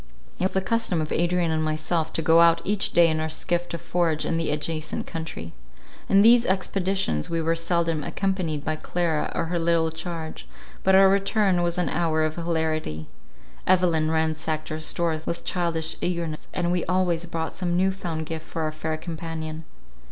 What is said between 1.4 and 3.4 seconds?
and myself to go out each day in our